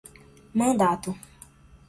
mandato 0.57 1.13